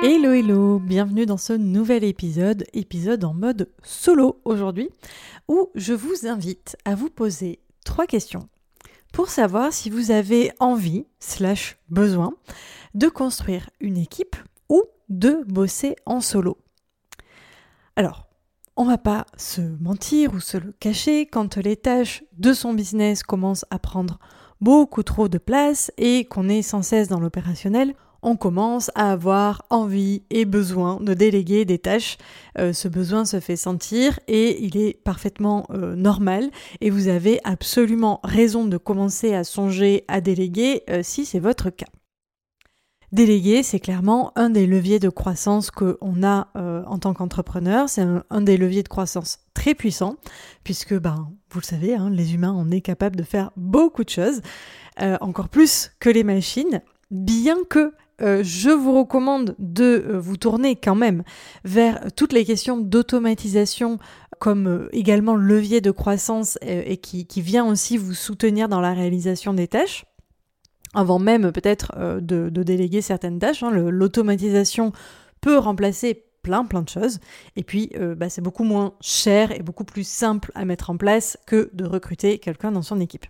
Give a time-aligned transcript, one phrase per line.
[0.00, 4.90] Hello hello, bienvenue dans ce nouvel épisode, épisode en mode solo aujourd'hui,
[5.48, 8.48] où je vous invite à vous poser trois questions
[9.12, 12.32] pour savoir si vous avez envie, slash besoin,
[12.94, 14.36] de construire une équipe
[14.68, 16.58] ou de bosser en solo.
[17.96, 18.28] Alors,
[18.76, 23.24] on va pas se mentir ou se le cacher quand les tâches de son business
[23.24, 24.20] commencent à prendre
[24.60, 29.64] beaucoup trop de place et qu'on est sans cesse dans l'opérationnel, on commence à avoir
[29.70, 32.18] envie et besoin de déléguer des tâches.
[32.58, 37.40] Euh, ce besoin se fait sentir et il est parfaitement euh, normal et vous avez
[37.44, 41.86] absolument raison de commencer à songer à déléguer euh, si c'est votre cas.
[43.10, 47.88] Déléguer, c'est clairement un des leviers de croissance qu'on a en tant qu'entrepreneur.
[47.88, 50.16] C'est un, des leviers de croissance très puissant,
[50.62, 54.10] puisque, ben, vous le savez, hein, les humains, on est capable de faire beaucoup de
[54.10, 54.42] choses,
[55.22, 60.74] encore plus que les machines, bien que euh, je vous recommande de euh, vous tourner
[60.74, 61.22] quand même
[61.64, 63.98] vers toutes les questions d'automatisation
[64.40, 69.54] comme euh, également levier de croissance et qui, vient aussi vous soutenir dans la réalisation
[69.54, 70.04] des tâches
[70.94, 73.62] avant même peut-être de, déléguer certaines tâches.
[73.62, 73.70] Hein.
[73.70, 74.92] L'automatisation
[75.40, 77.18] peut remplacer plein plein de choses
[77.56, 81.36] et puis bah, c'est beaucoup moins cher et beaucoup plus simple à mettre en place
[81.46, 83.26] que de recruter quelqu'un dans son équipe.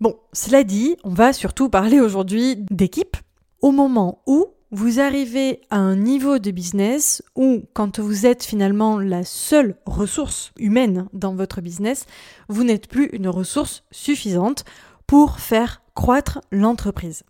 [0.00, 3.16] Bon, cela dit, on va surtout parler aujourd'hui d'équipe
[3.64, 8.98] au moment où vous arrivez à un niveau de business où, quand vous êtes finalement
[8.98, 12.04] la seule ressource humaine dans votre business,
[12.50, 14.66] vous n'êtes plus une ressource suffisante
[15.06, 17.22] pour faire croître l'entreprise.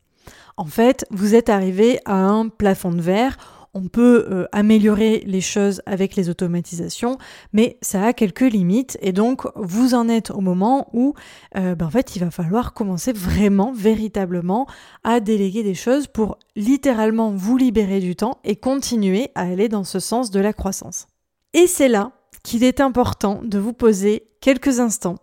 [0.57, 3.37] En fait, vous êtes arrivé à un plafond de verre
[3.75, 7.19] on peut euh, améliorer les choses avec les automatisations,
[7.53, 11.15] mais ça a quelques limites et donc vous en êtes au moment où
[11.57, 14.67] euh, ben, en fait il va falloir commencer vraiment, véritablement
[15.03, 19.85] à déléguer des choses pour littéralement vous libérer du temps et continuer à aller dans
[19.85, 21.07] ce sens de la croissance.
[21.53, 25.17] Et c'est là qu'il est important de vous poser quelques instants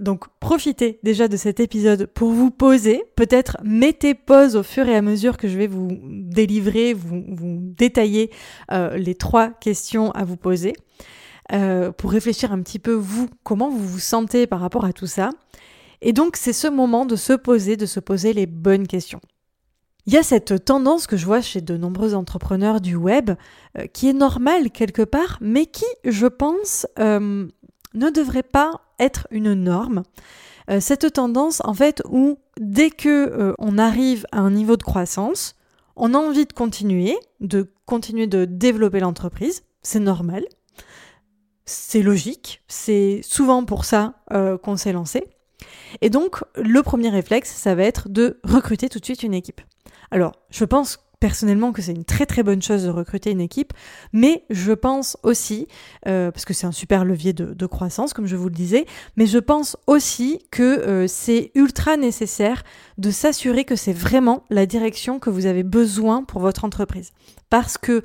[0.00, 3.04] donc profitez déjà de cet épisode pour vous poser.
[3.16, 8.30] Peut-être mettez pause au fur et à mesure que je vais vous délivrer, vous, détailler
[8.72, 10.74] euh, les trois questions à vous poser.
[11.52, 15.06] Euh, pour réfléchir un petit peu vous, comment vous vous sentez par rapport à tout
[15.06, 15.30] ça.
[16.02, 19.20] Et donc c'est ce moment de se poser, de se poser les bonnes questions.
[20.06, 23.32] Il y a cette tendance que je vois chez de nombreux entrepreneurs du web,
[23.76, 26.86] euh, qui est normale quelque part, mais qui, je pense,
[27.94, 30.02] ne devrait pas être une norme.
[30.70, 34.82] Euh, cette tendance, en fait, où dès que euh, on arrive à un niveau de
[34.82, 35.54] croissance,
[35.96, 40.44] on a envie de continuer, de continuer de développer l'entreprise, c'est normal,
[41.64, 45.24] c'est logique, c'est souvent pour ça euh, qu'on s'est lancé.
[46.02, 49.60] Et donc, le premier réflexe, ça va être de recruter tout de suite une équipe.
[50.10, 53.72] Alors, je pense personnellement que c'est une très très bonne chose de recruter une équipe,
[54.12, 55.66] mais je pense aussi,
[56.06, 58.86] euh, parce que c'est un super levier de, croissance, comme je vous le disais,
[59.16, 62.62] mais je pense aussi que euh, c'est ultra nécessaire
[62.96, 67.12] de s'assurer que c'est vraiment la direction que vous avez besoin pour votre entreprise.
[67.50, 68.02] Parce que,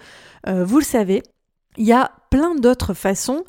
[0.47, 1.23] euh, vous le savez,
[1.77, 3.43] il y a plein d'autres façons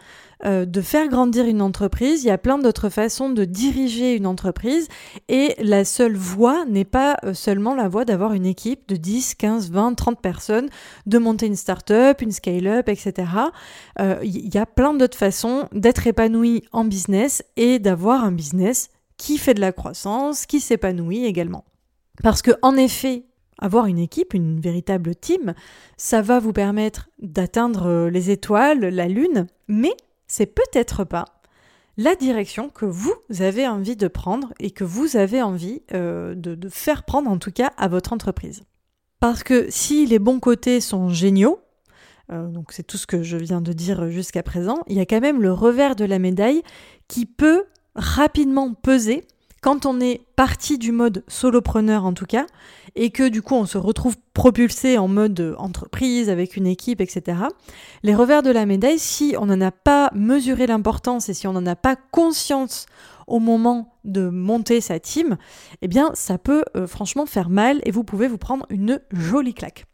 [0.47, 4.27] euh, de faire grandir une entreprise, il y a plein d'autres façons de diriger une
[4.27, 4.89] entreprise
[5.29, 9.37] et la seule voie n'est pas euh, seulement la voie d'avoir une équipe de 10,
[9.37, 10.69] 15, 20, 30 personnes,
[11.07, 13.31] de monter une start-up, une scale-up, etc.
[14.01, 18.91] Euh, il y a plein d'autres façons d'être épanoui en business et d'avoir un business
[19.17, 21.65] qui fait de la croissance, qui s'épanouit également.
[22.23, 23.25] Parce que en effet,
[23.59, 25.55] avoir une équipe, une véritable team,
[25.97, 29.95] ça va vous permettre d'atteindre les étoiles, la lune, mais
[30.35, 31.27] c'est peut-être pas
[31.97, 36.69] la direction que vous avez envie de prendre et que vous avez envie euh, de,
[36.69, 38.65] faire prendre en tout cas à votre entreprise.
[39.21, 41.61] Parce que si les bons côtés sont géniaux,
[42.33, 45.07] euh, donc c'est tout ce que je viens de dire jusqu'à présent, il y a
[45.07, 46.65] quand même le revers de la médaille
[47.07, 49.25] qui peut rapidement peser
[49.65, 52.45] quand on est parti du mode solopreneur en tout cas,
[52.97, 57.39] et que du coup on se retrouve propulsé en mode entreprise avec une équipe, etc.,
[58.03, 61.55] les revers de la médaille, si on n'en a pas mesuré l'importance et si on
[61.55, 62.85] n'en a pas conscience
[63.27, 65.39] au moment de monter sa team,
[65.81, 69.55] eh bien ça peut euh, franchement faire mal et vous pouvez vous prendre une jolie
[69.55, 69.87] claque.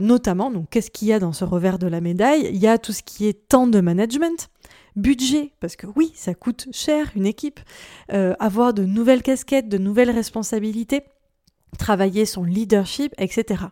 [0.00, 2.48] notamment, donc qu'est-ce qu'il y a dans ce revers de la médaille?
[2.52, 4.48] Il y a tout ce qui est temps de management,
[4.96, 7.60] budget, parce que oui, ça coûte cher une équipe,
[8.08, 11.02] avoir de nouvelles casquettes, de nouvelles responsabilités,
[11.78, 13.64] travailler son leadership, etc.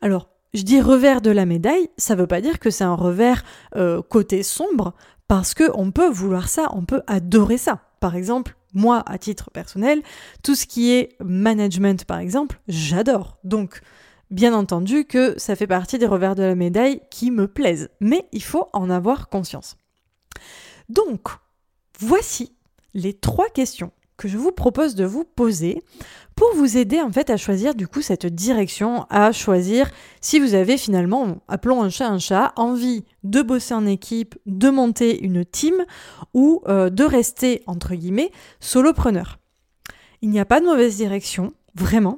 [0.00, 2.94] Alors, je dis revers de la médaille, ça ne veut pas dire que c'est un
[2.94, 3.44] revers
[3.76, 4.94] euh, côté sombre,
[5.28, 7.82] parce que on peut vouloir ça, on peut adorer ça.
[8.00, 10.02] Par exemple, moi, à titre personnel,
[10.42, 13.38] tout ce qui est management, par exemple, j'adore.
[13.44, 13.80] Donc,
[14.30, 18.26] bien entendu que ça fait partie des revers de la médaille qui me plaisent, mais
[18.32, 19.76] il faut en avoir conscience.
[20.90, 21.28] Donc,
[22.00, 22.52] voici
[22.94, 25.84] les trois questions que je vous propose de vous poser
[26.34, 29.88] pour vous aider en fait à choisir du coup cette direction, à choisir
[30.20, 34.68] si vous avez finalement, appelons un chat un chat, envie de bosser en équipe, de
[34.68, 35.76] monter une team
[36.34, 39.38] ou euh, de rester entre guillemets solopreneur.
[40.22, 42.16] Il n'y a pas de mauvaise direction, vraiment.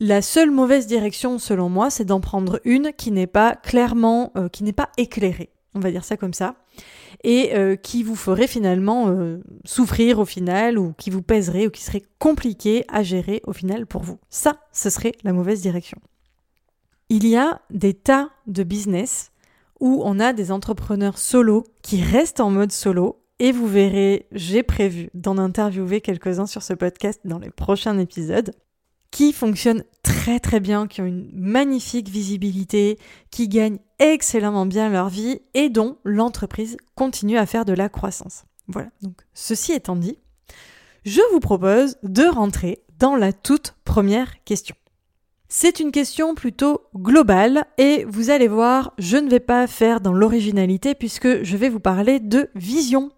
[0.00, 4.48] La seule mauvaise direction selon moi, c'est d'en prendre une qui n'est pas clairement, euh,
[4.48, 5.50] qui n'est pas éclairée.
[5.74, 6.56] On va dire ça comme ça
[7.22, 11.70] et euh, qui vous ferait finalement euh, souffrir au final ou qui vous pèserait ou
[11.70, 14.18] qui serait compliqué à gérer au final pour vous.
[14.28, 15.98] Ça, ce serait la mauvaise direction.
[17.08, 19.32] Il y a des tas de business
[19.80, 24.62] où on a des entrepreneurs solo qui restent en mode solo et vous verrez, j'ai
[24.62, 28.52] prévu d'en interviewer quelques-uns sur ce podcast dans les prochains épisodes
[29.10, 32.98] qui fonctionnent très très bien, qui ont une magnifique visibilité,
[33.30, 38.44] qui gagnent excellemment bien leur vie et dont l'entreprise continue à faire de la croissance.
[38.68, 40.18] Voilà, donc ceci étant dit,
[41.04, 44.76] je vous propose de rentrer dans la toute première question.
[45.48, 50.12] C'est une question plutôt globale et vous allez voir, je ne vais pas faire dans
[50.12, 53.10] l'originalité puisque je vais vous parler de vision.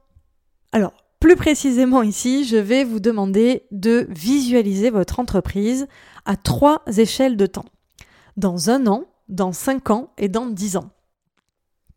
[0.73, 5.87] Alors, plus précisément ici, je vais vous demander de visualiser votre entreprise
[6.25, 7.65] à trois échelles de temps.
[8.37, 10.91] Dans un an, dans cinq ans et dans dix ans.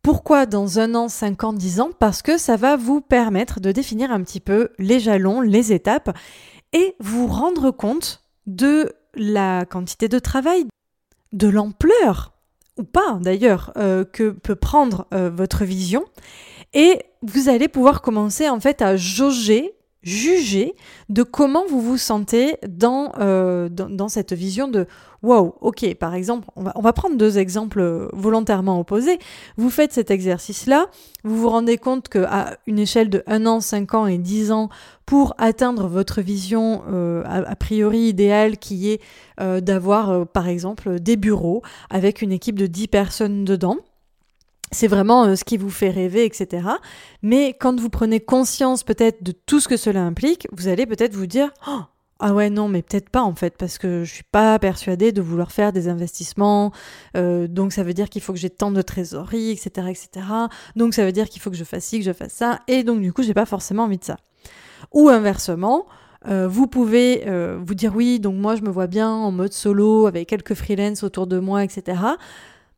[0.00, 1.90] Pourquoi dans un an, cinq ans, dix ans?
[1.98, 6.16] Parce que ça va vous permettre de définir un petit peu les jalons, les étapes
[6.72, 10.66] et vous rendre compte de la quantité de travail,
[11.32, 12.35] de l'ampleur,
[12.78, 16.04] ou pas d'ailleurs, euh, que peut prendre euh, votre vision.
[16.74, 19.74] Et vous allez pouvoir commencer en fait à jauger,
[20.06, 20.76] juger
[21.08, 24.86] de comment vous vous sentez dans, euh, dans, cette vision de
[25.22, 29.18] wow, ok, par exemple, on va, on va prendre deux exemples volontairement opposés.
[29.56, 30.86] Vous faites cet exercice-là,
[31.24, 34.68] vous vous rendez compte qu'à une échelle de 1 an, 5 ans et 10 ans,
[35.06, 39.00] pour atteindre votre vision euh, a, priori idéale qui est
[39.40, 43.78] euh, d'avoir par exemple des bureaux avec une équipe de 10 personnes dedans,
[44.72, 46.66] c'est vraiment euh, ce qui vous fait rêver, etc.
[47.22, 51.14] Mais quand vous prenez conscience peut-être de tout ce que cela implique, vous allez peut-être
[51.14, 51.80] vous dire oh,
[52.18, 55.20] ah ouais non mais peut-être pas en fait parce que je suis pas persuadée de
[55.20, 56.72] vouloir faire des investissements
[57.14, 60.26] euh, donc ça veut dire qu'il faut que j'ai tant de trésorerie etc etc
[60.76, 62.84] donc ça veut dire qu'il faut que je fasse ci que je fasse ça et
[62.84, 64.16] donc du coup j'ai pas forcément envie de ça.
[64.92, 65.84] Ou inversement
[66.26, 67.26] euh, vous pouvez
[67.62, 71.02] vous dire oui donc moi je me vois bien en mode solo avec quelques freelances
[71.02, 71.98] autour de moi etc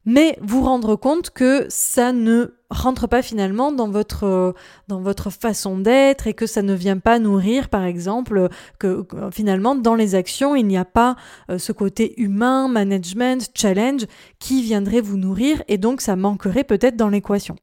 [0.08, 4.55] mais vous rendre compte que ça ne rentre pas finalement dans votre,
[4.88, 8.48] dans votre façon d'être et que ça ne vient pas nourrir, par exemple,
[8.79, 11.17] que, finalement dans les actions, il n'y a pas
[11.50, 14.06] euh, ce côté humain, management, challenge
[14.38, 17.56] qui viendrait vous nourrir et donc ça manquerait peut-être dans l'équation.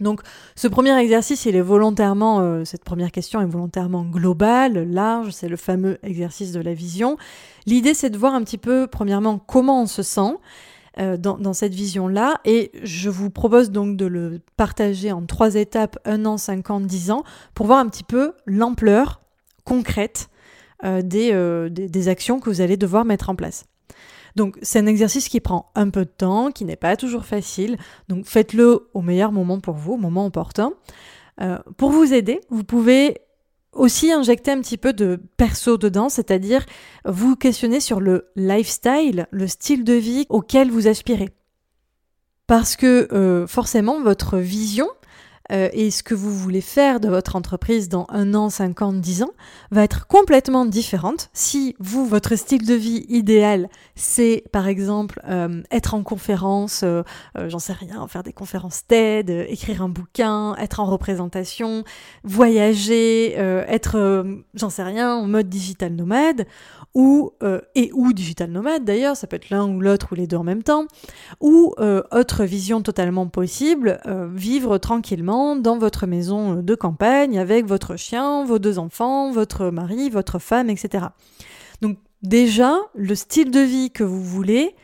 [0.00, 0.20] Donc
[0.56, 5.48] ce premier exercice, il est volontairement, euh, cette première question est volontairement globale, large, c'est
[5.48, 7.16] le fameux exercice de la vision.
[7.64, 10.36] L'idée c'est de voir un petit peu, premièrement, comment on se sent,
[11.00, 12.40] euh, dans, cette vision-là.
[12.44, 16.80] Et je vous propose donc de le partager en trois étapes, un an, cinq ans,
[16.80, 17.24] dix ans,
[17.54, 19.20] pour voir un petit peu l'ampleur
[19.64, 20.28] concrète
[20.84, 23.64] euh, euh, des, des, actions que vous allez devoir mettre en place.
[24.36, 27.76] Donc c'est un exercice qui prend un peu de temps, qui n'est pas toujours facile.
[28.08, 30.72] Donc faites-le au meilleur moment pour vous, au moment opportun.
[31.76, 33.18] pour vous aider, vous pouvez
[33.74, 36.64] aussi injecter un petit peu de perso dedans, c'est-à-dire
[37.04, 41.30] vous questionner sur le lifestyle, le style de vie auquel vous aspirez.
[42.46, 44.88] Parce que euh, forcément, votre vision,
[45.52, 48.92] euh, et ce que vous voulez faire de votre entreprise dans un an, cinq ans,
[48.92, 49.32] dix ans
[49.70, 51.28] va être complètement différente.
[51.32, 57.02] Si vous, votre style de vie idéal, c'est par exemple euh, être en conférence, euh,
[57.46, 61.84] j'en sais rien, faire des conférences TED, écrire un bouquin, être en représentation,
[62.22, 64.24] voyager, être,
[64.54, 66.46] j'en sais rien, en mode digital nomade,
[66.94, 67.32] ou
[67.74, 70.44] et ou digital nomade d'ailleurs, ça peut être l'un ou l'autre ou les deux en
[70.44, 70.86] même temps,
[71.40, 71.74] ou
[72.10, 74.00] autre vision totalement possible,
[74.34, 80.10] vivre tranquillement dans votre maison de campagne avec votre chien, vos deux enfants, votre mari,
[80.10, 81.06] votre femme, etc.
[81.80, 84.74] Donc déjà, le style de vie que vous voulez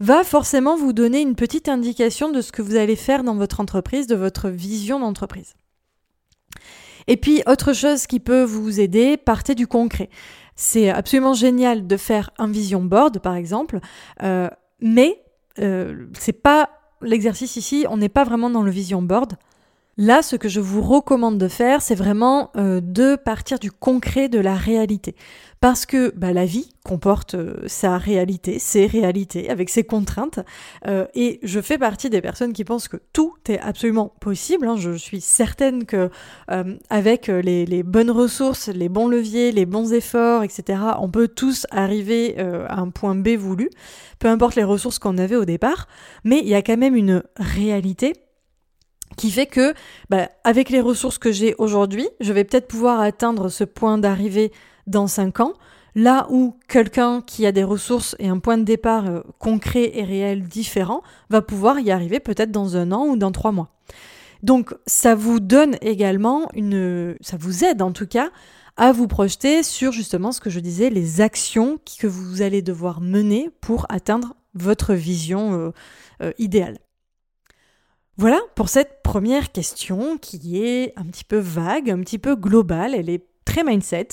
[0.00, 3.60] va forcément vous donner une petite indication de ce que vous allez faire dans votre
[3.60, 5.54] entreprise, de votre vision d'entreprise.
[7.06, 10.08] Et puis, autre chose qui peut vous aider, partez du concret.
[10.56, 13.80] C'est absolument génial de faire un vision board, par exemple,
[14.22, 14.48] euh,
[14.80, 15.22] mais
[15.58, 16.70] euh, c'est pas
[17.02, 19.34] l'exercice ici, on n'est pas vraiment dans le vision board.
[20.02, 24.30] Là, ce que je vous recommande de faire, c'est vraiment euh, de partir du concret
[24.30, 25.14] de la réalité.
[25.60, 30.40] Parce que bah, la vie comporte euh, sa réalité, ses réalités, avec ses contraintes.
[30.86, 34.68] Euh, et je fais partie des personnes qui pensent que tout est absolument possible.
[34.68, 34.76] Hein.
[34.78, 36.08] Je suis certaine que
[36.88, 41.66] avec les, les, bonnes ressources, les bons leviers, les bons efforts, etc., on peut tous
[41.70, 43.68] arriver à un point B voulu,
[44.18, 45.88] peu importe les ressources qu'on avait au départ.
[46.24, 48.14] Mais il y a quand même une réalité
[49.16, 49.74] qui fait que,
[50.08, 54.52] bah, avec les ressources que j'ai aujourd'hui, je vais peut-être pouvoir atteindre ce point d'arrivée
[54.86, 55.54] dans 5 ans,
[55.94, 60.04] là où quelqu'un qui a des ressources et un point de départ euh, concret et
[60.04, 63.68] réel différent va pouvoir y arriver peut-être dans un an ou dans trois mois.
[64.42, 67.16] Donc ça vous donne également une...
[67.20, 68.30] ça vous aide en tout cas
[68.76, 73.00] à vous projeter sur justement ce que je disais, les actions que vous allez devoir
[73.00, 75.70] mener pour atteindre votre vision euh,
[76.22, 76.78] euh, idéale.
[78.16, 82.94] Voilà pour cette première question qui est un petit peu vague, un petit peu globale,
[82.94, 84.08] elle est très mindset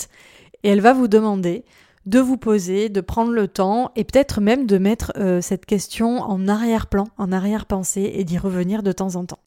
[0.64, 1.66] et elle va vous demander
[2.06, 6.22] de vous poser, de prendre le temps et peut-être même de mettre euh, cette question
[6.22, 9.40] en arrière-plan, en arrière-pensée et d'y revenir de temps en temps.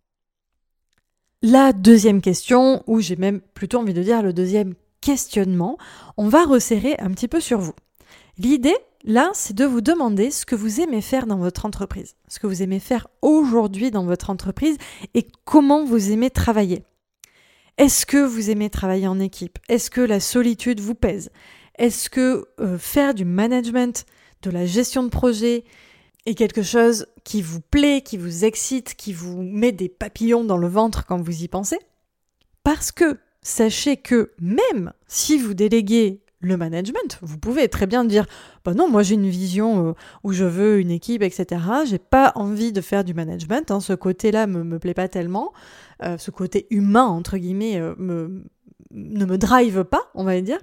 [1.43, 5.79] La deuxième question, ou j'ai même plutôt envie de dire le deuxième questionnement,
[6.19, 7.73] on va resserrer un petit peu sur vous.
[8.37, 12.39] L'idée, là, c'est de vous demander ce que vous aimez faire dans votre entreprise, ce
[12.39, 14.77] que vous aimez faire aujourd'hui dans votre entreprise
[15.15, 16.85] et comment vous aimez travailler.
[17.79, 19.59] Est-ce que vous aimez travailler en équipe?
[19.69, 21.31] Est-ce que la solitude vous pèse?
[21.79, 24.05] Est-ce que euh, faire du management,
[24.43, 25.65] de la gestion de projet
[26.27, 30.59] est quelque chose qui vous plaît, qui vous excite, qui vous met des papillons dans
[30.59, 31.79] le ventre quand vous y pensez?
[32.65, 37.19] Parce que sachez que même si vous déléguez le management.
[37.23, 38.27] Vous pouvez très bien dire
[38.65, 39.93] bah non, moi j'ai une vision euh,
[40.25, 41.61] où je veux une équipe, etc.
[41.87, 43.71] J'ai pas envie de faire du management.
[43.71, 43.81] Hein.
[43.81, 45.53] ce côté-là me, me plaît pas tellement.
[46.03, 48.45] Euh, ce côté humain, entre guillemets, euh, me,
[48.91, 50.59] ne me drive pas, on va dire.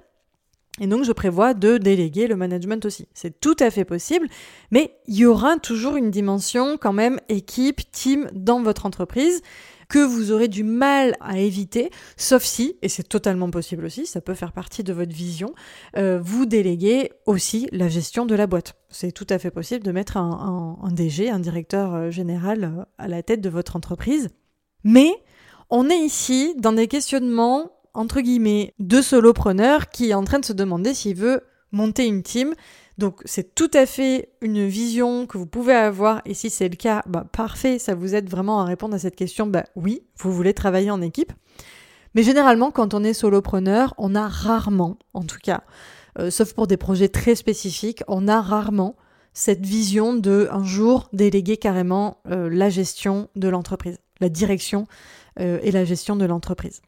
[0.80, 3.08] Et donc je prévois de déléguer le management aussi.
[3.14, 4.28] C'est tout à fait possible,
[4.70, 9.42] mais il y aura toujours une dimension quand même équipe, team dans votre entreprise
[9.88, 14.20] que vous aurez du mal à éviter, sauf si, et c'est totalement possible aussi, ça
[14.20, 15.54] peut faire partie de votre vision,
[15.96, 18.74] euh, vous déléguez aussi la gestion de la boîte.
[18.90, 23.08] C'est tout à fait possible de mettre un, DG, un directeur euh, général euh, à
[23.08, 24.28] la tête de votre entreprise.
[24.84, 25.10] Mais
[25.70, 30.44] on est ici dans des questionnements, entre guillemets, de solopreneur qui est en train de
[30.44, 31.42] se demander s'il veut
[31.72, 32.54] monter une team
[32.98, 36.76] donc c'est tout à fait une vision que vous pouvez avoir et si c'est le
[36.76, 40.32] cas, bah, parfait, ça vous aide vraiment à répondre à cette question, bah oui, vous
[40.32, 41.32] voulez travailler en équipe.
[42.14, 45.62] Mais généralement quand on est solopreneur, on a rarement, en tout cas,
[46.18, 48.96] euh, sauf pour des projets très spécifiques, on a rarement
[49.32, 54.88] cette vision de un jour déléguer carrément euh, la gestion de l'entreprise, la direction
[55.38, 56.82] euh, et la gestion de l'entreprise.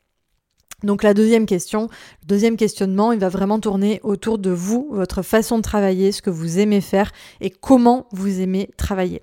[0.82, 1.88] Donc la deuxième question,
[2.22, 6.22] le deuxième questionnement, il va vraiment tourner autour de vous, votre façon de travailler, ce
[6.22, 9.22] que vous aimez faire et comment vous aimez travailler.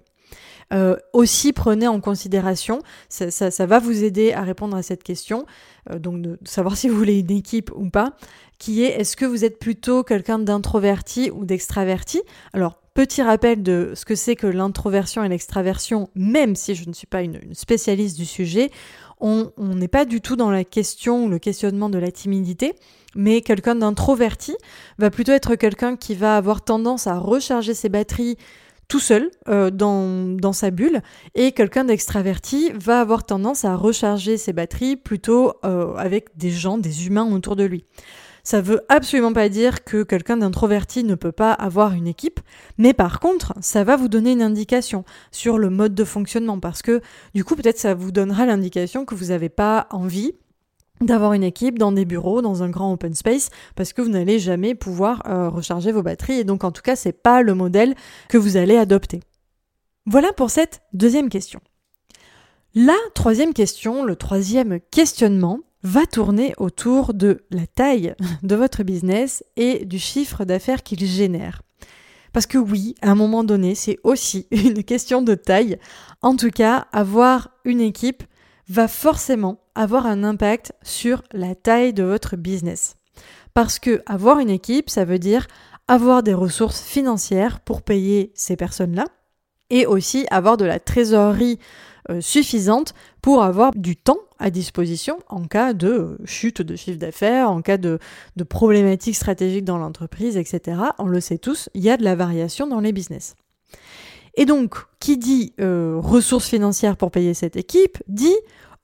[0.73, 5.45] Euh, aussi prenez en considération, ça, va vous aider à répondre à cette question,
[5.89, 8.13] euh, donc de, savoir si vous voulez une équipe ou pas,
[8.59, 12.21] qui est est-ce que vous êtes plutôt quelqu'un d'introverti ou d'extraverti?
[12.53, 16.93] Alors Petit rappel de ce que c'est que l'introversion et l'extraversion, même si je ne
[16.93, 18.71] suis pas une spécialiste du sujet,
[19.19, 22.75] on n'est pas du tout dans la question ou le questionnement de la timidité,
[23.15, 24.55] mais quelqu'un d'introverti
[24.99, 28.37] va plutôt être quelqu'un qui va avoir tendance à recharger ses batteries
[28.87, 31.01] tout seul euh, dans, dans, sa bulle
[31.35, 36.77] et quelqu'un d'extraverti va avoir tendance à recharger ses batteries plutôt euh, avec des gens,
[36.77, 37.83] des humains autour de lui.
[38.47, 42.39] Ça veut absolument pas dire que quelqu'un d'introverti ne peut pas avoir une équipe,
[42.77, 46.81] mais par contre, ça va vous donner une indication sur le mode de fonctionnement parce
[46.81, 47.01] que
[47.35, 50.31] du coup, peut-être ça vous donnera l'indication que vous n'avez pas envie
[51.01, 54.39] d'avoir une équipe dans des bureaux, dans un grand open space, parce que vous n'allez
[54.39, 57.95] jamais pouvoir euh, recharger vos batteries et donc en tout cas, c'est pas le modèle
[58.29, 59.19] que vous allez adopter.
[60.05, 61.59] Voilà pour cette deuxième question.
[62.75, 68.13] La troisième question, le troisième questionnement, va tourner autour de la taille
[68.43, 71.61] de votre business et du chiffre d'affaires qu'il génère.
[72.33, 75.79] Parce que oui, à un moment donné, c'est aussi une question de taille.
[76.21, 78.23] En tout cas, avoir une équipe
[78.67, 82.97] va forcément avoir un impact sur la taille de votre business.
[83.53, 85.47] Parce que avoir une équipe, ça veut dire
[85.87, 89.05] avoir des ressources financières pour payer ces personnes-là,
[89.69, 91.59] et aussi avoir de la trésorerie
[92.19, 97.61] suffisante pour avoir du temps à disposition en cas de chute de chiffre d'affaires, en
[97.61, 97.99] cas de,
[98.49, 100.79] problématiques stratégiques dans l'entreprise, etc.
[100.99, 103.35] On le sait tous, il y a de la variation dans les business.
[104.35, 108.35] Et donc, qui dit euh, ressources financières pour payer cette équipe, dit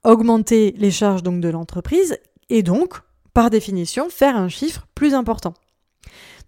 [0.02, 2.18] augmenter les charges donc de l'entreprise
[2.50, 2.98] et donc,
[3.32, 5.54] par définition, faire un chiffre plus important.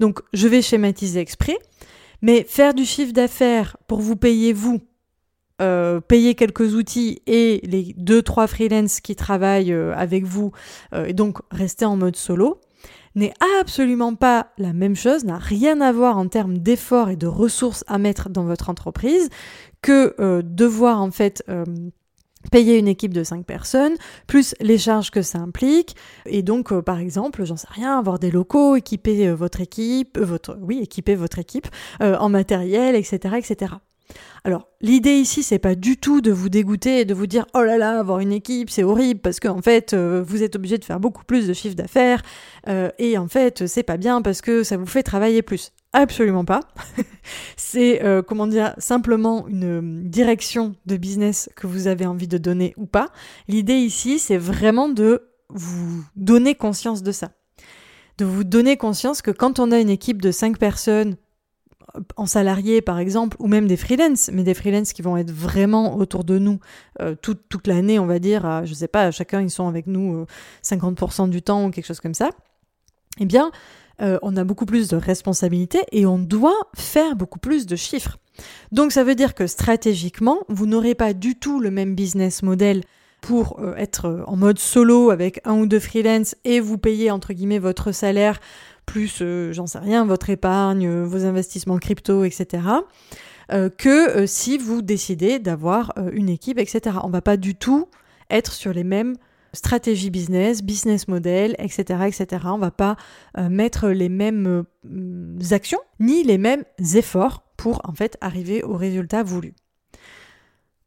[0.00, 1.56] Donc, je vais schématiser exprès,
[2.21, 4.80] mais faire du chiffre d'affaires pour vous payer vous
[5.62, 10.52] euh, payer quelques outils et les deux trois freelances qui travaillent euh, avec vous
[10.92, 12.60] euh, et donc rester en mode solo
[13.14, 17.26] n'est absolument pas la même chose, n'a rien à voir en termes d'efforts et de
[17.26, 19.30] ressources à mettre dans votre entreprise
[19.80, 21.42] que devoir en fait
[22.52, 23.94] payer une équipe de 5 personnes,
[24.26, 25.96] plus les charges que ça implique,
[26.26, 30.80] et donc par exemple, j'en sais rien, avoir des locaux, équiper votre équipe, votre, oui,
[30.82, 31.68] équiper votre équipe
[32.00, 33.76] en matériel, etc., etc.
[34.47, 37.62] Alors, l'idée ici, c'est pas du tout de vous dégoûter et de vous dire oh
[37.62, 40.85] là là, avoir une équipe, c'est horrible parce qu'en fait, euh, vous êtes obligé de
[40.85, 42.23] faire beaucoup plus de chiffre d'affaires
[42.69, 45.73] euh, et en fait, c'est pas bien parce que ça vous fait travailler plus.
[45.93, 46.61] Absolument pas.
[47.57, 52.73] c'est euh, comment dire simplement une direction de business que vous avez envie de donner
[52.76, 53.09] ou pas.
[53.49, 57.33] L'idée ici, c'est vraiment de vous donner conscience de ça.
[58.19, 61.17] De vous donner conscience que quand on a une équipe de 5 personnes
[62.17, 65.97] en salarié par exemple, ou même des freelances, mais des freelances qui vont être vraiment
[65.97, 66.59] autour de nous
[67.00, 70.26] euh, toute, toute l'année, on va dire, je sais pas, chacun ils sont avec nous
[70.65, 72.31] 50% euh, du temps ou quelque chose comme ça,
[73.19, 73.50] eh bien,
[74.03, 78.19] euh, on a beaucoup plus de responsabilités et on doit faire beaucoup plus de chiffres.
[78.73, 82.83] Donc ça veut dire que stratégiquement, vous n'aurez pas du tout le même business model
[83.23, 87.59] pour être en mode solo avec un ou deux freelances et vous payer entre guillemets
[87.59, 88.38] votre salaire
[88.86, 92.62] plus, euh, j'en sais rien, votre épargne, euh, vos investissements crypto, etc.
[93.52, 96.96] Euh, que si vous décidez d'avoir une équipe, etc.
[97.04, 97.88] On va pas du tout
[98.30, 99.16] être sur les mêmes
[99.52, 102.42] stratégies business, business model, etc., etc.
[102.46, 102.96] On va pas
[103.38, 104.64] mettre les mêmes
[105.52, 109.54] actions ni les mêmes efforts pour en fait arriver au résultat voulu.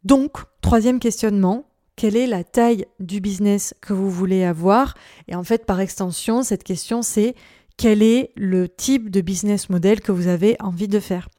[0.03, 1.65] Donc, troisième questionnement,
[1.99, 4.93] quelle est la taille du business que vous voulez avoir?
[5.27, 7.35] Et en fait, par extension, cette question, c'est
[7.79, 11.29] quel est le type de business model que vous avez envie de faire.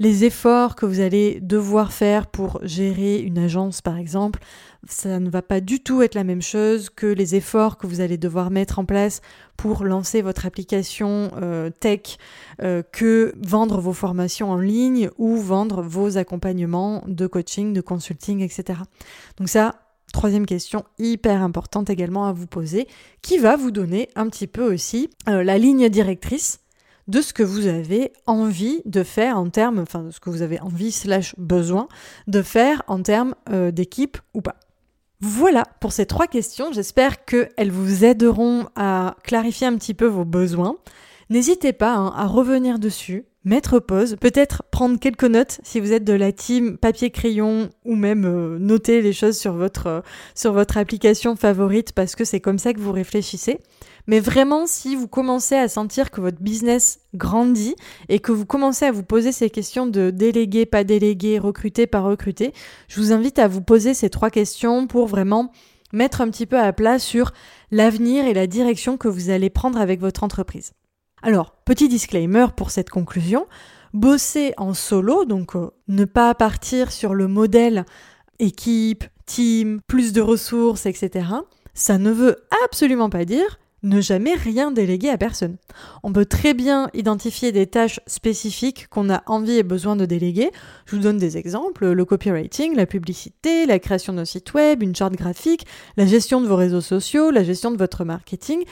[0.00, 4.40] Les efforts que vous allez devoir faire pour gérer une agence, par exemple,
[4.88, 8.00] ça ne va pas du tout être la même chose que les efforts que vous
[8.00, 9.20] allez devoir mettre en place
[9.56, 12.18] pour lancer votre application euh, tech,
[12.60, 18.40] euh, que vendre vos formations en ligne ou vendre vos accompagnements de coaching, de consulting,
[18.40, 18.80] etc.
[19.36, 22.88] Donc ça, Troisième question hyper importante également à vous poser,
[23.22, 26.60] qui va vous donner un petit peu aussi euh, la ligne directrice
[27.08, 30.42] de ce que vous avez envie de faire en termes, enfin de ce que vous
[30.42, 31.88] avez envie slash besoin
[32.26, 34.56] de faire en termes euh, d'équipe ou pas.
[35.20, 40.24] Voilà pour ces trois questions, j'espère qu'elles vous aideront à clarifier un petit peu vos
[40.24, 40.76] besoins.
[41.28, 46.04] N'hésitez pas hein, à revenir dessus, mettre pause, peut-être prendre quelques notes si vous êtes
[46.04, 50.00] de la team papier-crayon ou même euh, noter les choses sur votre, euh,
[50.34, 53.60] sur votre application favorite parce que c'est comme ça que vous réfléchissez.
[54.06, 57.76] Mais vraiment, si vous commencez à sentir que votre business grandit
[58.08, 62.00] et que vous commencez à vous poser ces questions de déléguer, pas déléguer, recruter, pas
[62.00, 62.52] recruter,
[62.88, 65.52] je vous invite à vous poser ces trois questions pour vraiment
[65.92, 67.32] mettre un petit peu à plat sur
[67.70, 70.72] l'avenir et la direction que vous allez prendre avec votre entreprise.
[71.22, 73.46] Alors, petit disclaimer pour cette conclusion,
[73.92, 77.84] bosser en solo, donc euh, ne pas partir sur le modèle
[78.38, 81.26] équipe, team, plus de ressources, etc.,
[81.74, 85.56] ça ne veut absolument pas dire ne jamais rien déléguer à personne.
[86.02, 90.50] On peut très bien identifier des tâches spécifiques qu'on a envie et besoin de déléguer.
[90.86, 94.96] Je vous donne des exemples, le copywriting, la publicité, la création d'un site web, une
[94.96, 98.64] charte graphique, la gestion de vos réseaux sociaux, la gestion de votre marketing.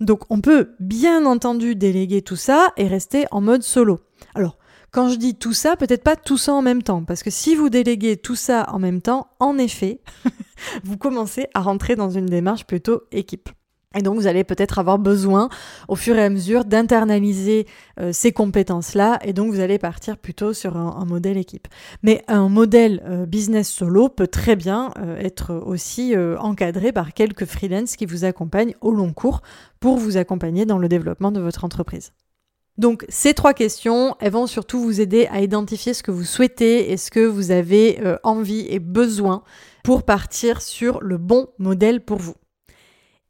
[0.00, 4.00] Donc on peut bien entendu déléguer tout ça et rester en mode solo.
[4.34, 4.56] Alors,
[4.90, 7.54] quand je dis tout ça, peut-être pas tout ça en même temps, parce que si
[7.54, 10.00] vous déléguez tout ça en même temps, en effet,
[10.84, 13.50] vous commencez à rentrer dans une démarche plutôt équipe.
[13.98, 15.48] Et donc, vous allez peut-être avoir besoin,
[15.88, 17.66] au fur et à mesure, d'internaliser
[17.98, 21.66] euh, ces compétences-là, et donc vous allez partir plutôt sur un, modèle équipe.
[22.04, 27.46] Mais un modèle euh, business solo peut très bien euh, être aussi encadré par quelques
[27.46, 29.42] freelances qui vous accompagnent au long cours
[29.80, 32.12] pour vous accompagner dans le développement de votre entreprise.
[32.78, 36.92] Donc ces trois questions, elles vont surtout vous aider à identifier ce que vous souhaitez
[36.92, 39.42] et ce que vous avez envie et besoin
[39.82, 42.34] pour partir sur le bon modèle pour vous.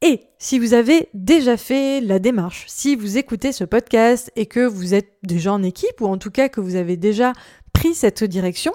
[0.03, 4.67] Et si vous avez déjà fait la démarche, si vous écoutez ce podcast et que
[4.67, 7.35] vous êtes déjà en équipe, ou en tout cas que vous avez déjà
[7.75, 8.73] pris cette direction,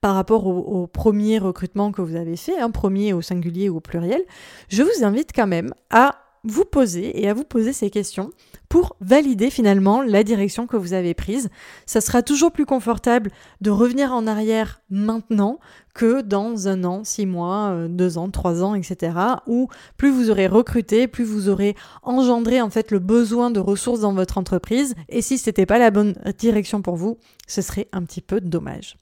[0.00, 3.78] par rapport au, premier recrutement que vous avez fait, un hein, premier au singulier ou
[3.78, 4.22] au pluriel,
[4.68, 8.30] je vous invite quand même à vous poser et à vous poser ces questions
[8.68, 11.48] pour valider finalement la direction que vous avez prise.
[11.86, 15.58] Ça sera toujours plus confortable de revenir en arrière maintenant
[15.94, 19.12] que dans un an, six mois, euh, deux ans, trois ans, etc.
[19.48, 24.00] Où plus vous aurez recruté, plus vous aurez engendré en fait le besoin de ressources
[24.00, 24.94] dans votre entreprise.
[25.08, 28.96] Et si c'était pas la bonne direction pour vous, ce serait un petit peu dommage.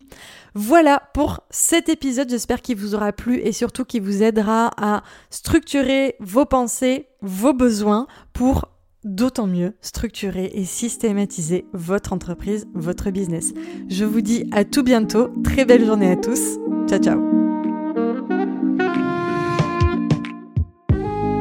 [0.54, 2.30] Voilà pour cet épisode.
[2.30, 7.52] J'espère qu'il vous aura plu et surtout qu'il vous aidera à structurer vos pensées, vos
[7.52, 8.68] besoins pour
[9.06, 13.54] d'autant mieux structurer et systématiser votre entreprise, votre business.
[13.88, 17.36] Je vous dis à tout bientôt, très belle journée à tous, ciao ciao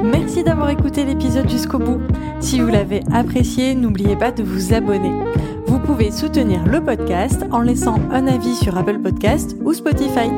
[0.03, 1.99] Merci d'avoir écouté l'épisode jusqu'au bout.
[2.39, 5.11] Si vous l'avez apprécié, n'oubliez pas de vous abonner.
[5.65, 10.29] Vous pouvez soutenir le podcast en laissant un avis sur Apple Podcast ou Spotify.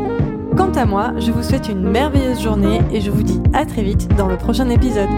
[0.56, 3.84] Quant à moi, je vous souhaite une merveilleuse journée et je vous dis à très
[3.84, 5.10] vite dans le prochain épisode.